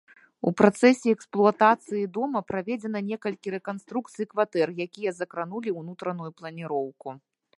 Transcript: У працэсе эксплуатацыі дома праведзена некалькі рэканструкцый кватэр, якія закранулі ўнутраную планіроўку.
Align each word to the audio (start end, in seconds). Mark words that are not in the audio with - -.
У 0.49 0.51
працэсе 0.59 1.07
эксплуатацыі 1.15 2.05
дома 2.15 2.41
праведзена 2.53 2.99
некалькі 3.11 3.53
рэканструкцый 3.57 4.25
кватэр, 4.33 4.67
якія 4.89 5.11
закранулі 5.21 5.77
ўнутраную 5.79 6.31
планіроўку. 6.41 7.09